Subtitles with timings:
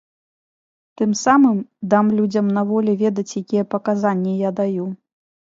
[1.01, 1.59] Тым самым
[1.91, 4.91] дам людзям на волі ведаць якія паказанні я даю.